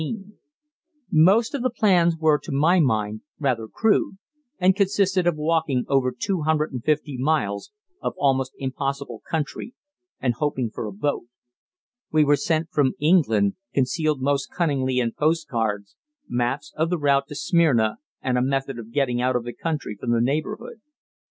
[1.11, 4.17] Most of the plans were to my mind rather crude,
[4.57, 9.75] and consisted of walking over 250 miles of almost impossible country
[10.19, 11.27] and hoping for a boat.
[12.11, 15.95] We were sent from England, concealed most cunningly in post cards,
[16.27, 19.95] maps of the route to Smyrna and a method of getting out of the country
[19.95, 20.81] from the neighborhood.